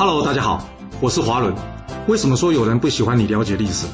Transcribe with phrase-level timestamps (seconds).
[0.00, 0.66] Hello，大家好，
[0.98, 1.54] 我是华伦。
[2.08, 3.84] 为什么说有人不喜欢你了解历史？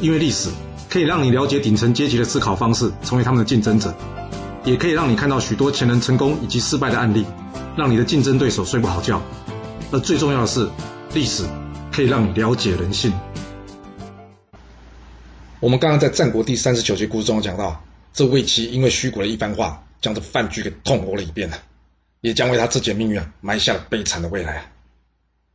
[0.00, 0.48] 因为历史
[0.88, 3.92] 可以让你了解顶层阶级的思考方式，成为他们的竞争者，
[4.62, 7.26] 也可以让你看到许多前人成功以及失败的案例，
[7.76, 9.20] 让你的竞争对手睡不好觉。
[9.90, 10.68] 而最重要的是，
[11.14, 11.42] 历史
[11.90, 13.12] 可以让你了解人性。
[15.58, 21.56] 我们刚刚在战国第三十九节故事中讲到，这魏齐因为虚谷的一番话，将这范雎给痛殴了一遍了，
[22.20, 24.70] 也将为他自己的命运埋下了悲惨的未来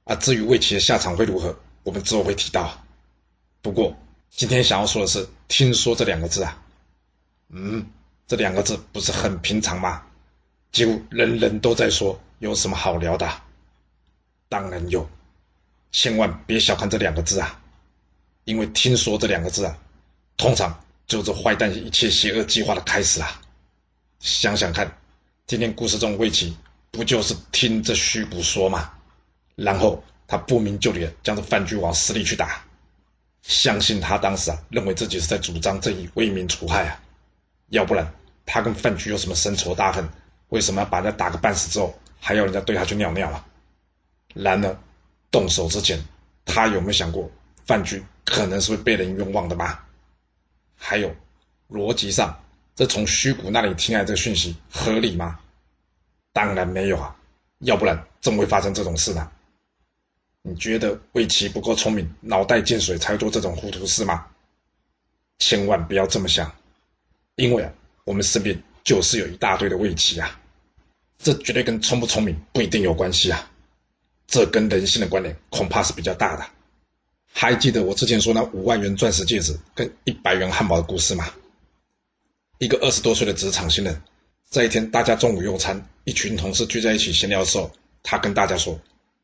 [0.09, 0.15] 啊。
[0.15, 2.83] 至于魏齐的下场会如何，我们之后会提到。
[3.61, 3.95] 不过
[4.29, 6.61] 今天想要说的是，听说这两个字啊，
[7.49, 7.85] 嗯，
[8.27, 10.03] 这两个字不是很平常吗？
[10.71, 13.29] 几乎人人都在说，有什么好聊的？
[14.49, 15.07] 当然有，
[15.91, 17.61] 千万别小看这两个字啊，
[18.45, 19.77] 因为听说这两个字啊。
[20.37, 23.41] 通常就是坏蛋一切邪恶计划的开始啊！
[24.21, 24.89] 想想看，
[25.47, 26.55] 今天故事中魏齐
[26.91, 28.89] 不就是听着虚谷说吗？
[29.59, 32.63] 然后他不明就里将这范雎往死里去打，
[33.41, 37.01] 相信他当时啊认为自己是在主张正义为民除害啊，
[37.67, 38.09] 要不然
[38.45, 40.07] 他跟范雎有什么深仇大恨？
[40.49, 43.45] 为什么要把人家打个半死之后还要人家对他去尿尿啊？
[44.33, 44.77] 然而
[45.29, 45.99] 动手之前，
[46.45, 47.29] 他有没有想过
[47.65, 49.79] 范雎可能是会被人冤枉的吗？
[50.75, 51.13] 还有，
[51.69, 52.41] 逻辑上，
[52.75, 55.37] 这从虚谷那里听来这讯息合理吗？
[56.31, 57.15] 当然没有啊，
[57.59, 59.29] 要不然怎么会发生这种事呢？
[60.49, 64.25] 你觉得魏齐不够聪明，脑袋进水才做这种糊涂事吗？
[65.37, 66.51] 千万不要这么想，
[67.35, 67.71] 因为啊，
[68.03, 70.41] 我们身边就是有一大堆的魏齐啊，
[71.19, 73.51] 这绝对跟聪不聪明不一定有关系啊，
[74.25, 76.43] 这跟人性的关联恐怕是比较大的。
[77.31, 81.31] 还记得我之前说那五万元钻石戒指跟一百元汉堡的故事吗？
[82.57, 84.01] 一个二十多岁的职场新人，
[84.49, 87.71] 在一天大家中午用餐，一群同事聚在一起闲聊的时候，
[88.01, 88.77] 他跟大家说，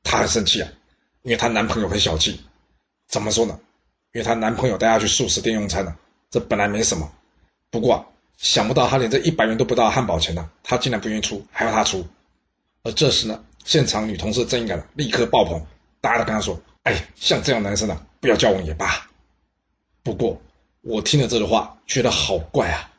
[0.04, 0.72] 他很生气啊，
[1.26, 2.40] 因为她男朋友很小气。
[3.08, 3.60] 怎么说呢？
[4.14, 5.96] 因为她男朋友带她去素食店用餐了，
[6.30, 7.12] 这本来没什么，
[7.70, 8.06] 不过
[8.38, 12.08] 想不到她连这一百元都不到汉堡钱呢，她竟然不愿意出，还要她出。
[12.84, 15.66] 而这时呢，现场女同事正义感立刻爆棚，
[16.00, 16.60] 大家都跟她说。
[16.84, 19.10] 哎，像这样男生啊，不要交往也罢。
[20.04, 20.40] 不过
[20.82, 22.92] 我听了这个话，觉得好怪啊。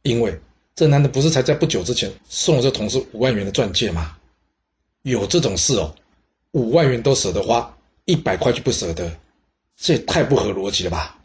[0.00, 0.40] 因为
[0.74, 4.16] 这男的不是才在不久之前送了这同事五万元的钻戒吗？
[5.02, 5.94] 有这种事哦，
[6.56, 7.70] 五万元都舍得花，
[8.06, 9.14] 一百块就不舍得，
[9.76, 11.18] 这也太不合逻辑了吧？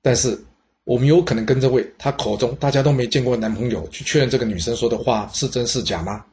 [0.00, 0.40] 但是
[0.84, 6.24] 我们有可能跟这位他口中大家都没见过的男朋友去确认这个女生说的话是真是假吗？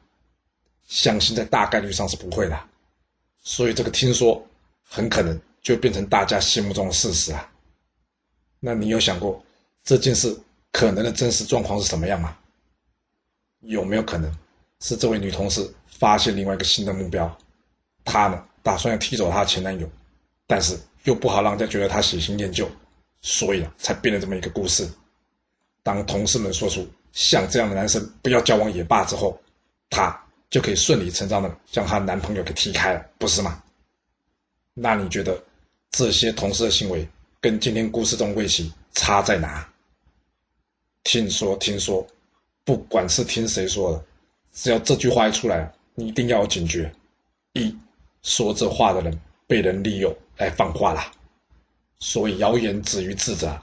[0.86, 2.56] 相信在大概率上是不会的。
[3.40, 4.40] 所以这个听说
[4.84, 7.50] 很可能就变成大家心目中的事实啊。
[8.60, 9.44] 那你有想过
[9.82, 10.38] 这件事
[10.70, 12.38] 可能的真实状况是什么样吗？
[13.62, 14.32] 有没有可能
[14.78, 17.36] 是这位女同事发现另外一个新的目标，
[18.06, 19.86] 她呢打算要踢走她前男友，
[20.46, 22.66] 但是又不好让人家觉得她喜新厌旧，
[23.20, 24.88] 所以啊才编了这么一个故事。
[25.82, 29.38] 当同事们说出像这样的男生不要交往也罢之后，
[29.90, 30.18] 她。
[30.48, 33.60] 就可以顺理成章的将她男朋友给踢开了，不是吗？
[34.74, 35.42] 那你觉得
[35.90, 37.06] 这些同事的行为
[37.40, 39.68] 跟今天故事中魏齐差在哪？
[41.02, 42.06] 听说听说，
[42.64, 44.04] 不管是听谁说的，
[44.52, 46.94] 只要这句话一出来，你一定要有警觉：
[47.54, 47.76] 一
[48.22, 51.12] 说这话的人被人利用来放话了。
[51.98, 53.58] 所以谣言止于智者，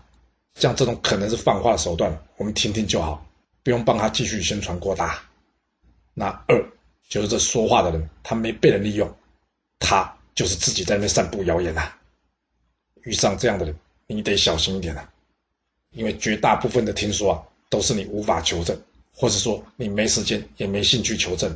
[0.55, 3.23] 像这种可能是放话的手段，我们听听就好，
[3.61, 5.21] 不用帮他继续宣传扩大。
[6.15, 6.63] 那二
[7.07, 9.11] 就是这说话的人，他没被人利用，
[9.77, 11.93] 他就是自己在那散布谣言呐。
[13.03, 13.75] 遇上这样的人，
[14.07, 15.07] 你得小心一点啊，
[15.91, 18.75] 因为绝大部分的听说啊，都是你无法求证，
[19.13, 21.55] 或者说你没时间也没兴趣求证，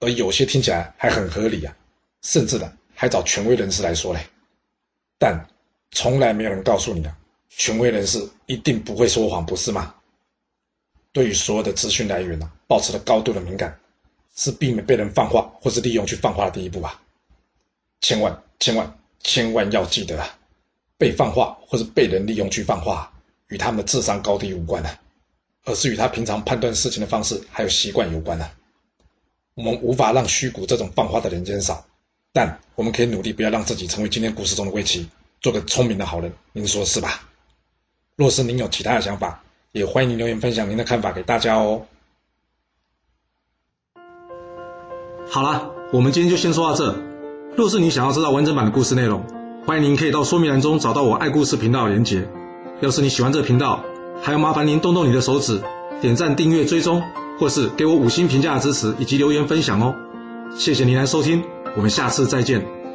[0.00, 1.74] 而有些听起来还很合理啊，
[2.22, 4.20] 甚至呢还找权威人士来说嘞。
[5.18, 5.48] 但
[5.90, 7.18] 从来没有人告诉你啊，
[7.48, 9.94] 权威人士一定不会说谎，不是吗？
[11.12, 13.78] 对于所有的资讯来源呢，保持了高度的敏感。
[14.36, 17.02] 是避免被人放话或是利用去放话的第一步啊！
[18.00, 20.38] 千万千万千万要记得啊！
[20.96, 23.12] 被放话或是被人利用去放话，
[23.48, 25.00] 与他们的智商高低无关啊，
[25.64, 28.48] 而是与他平常判断事情的方式还有习惯有关啊。
[29.54, 31.84] 我们无法让虚谷这种放话的人减少，
[32.38, 35.08] 但我们可以努力不要让自己成为今天故事中的魏齐，
[35.40, 36.32] 做个聪明的好人。
[36.52, 37.22] 您说是吧？
[38.14, 39.42] 若是您有其他的想法，
[39.72, 41.82] 也欢迎您留言分享您的看法给大家哦。
[45.28, 46.96] 好了，我们今天就先说到这。
[47.56, 49.24] 若是你想要知道完整版的故事内容，
[49.66, 52.28] 欢迎您可以到说明栏中找到我爱故事频道的连结。
[52.80, 53.82] 要是你喜欢这个频道，
[54.22, 55.60] 还要麻烦您动动你的手指，
[56.00, 57.02] 点赞、订阅、追踪，
[57.40, 59.96] 或是给我五星评价的支持以及留言分享哦。
[60.56, 61.42] 谢谢您来收听，
[61.76, 62.87] 我们下次再见。